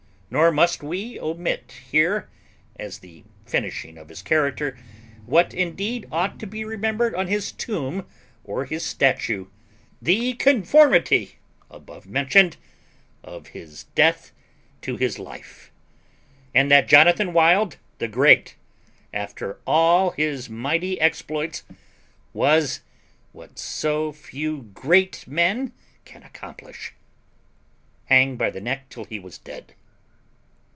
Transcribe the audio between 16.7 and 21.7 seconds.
that Jonathan Wild the Great, after all his mighty exploits,